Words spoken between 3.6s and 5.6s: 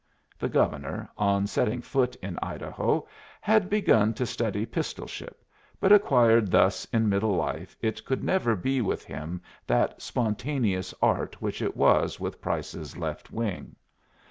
begun to study pistolship,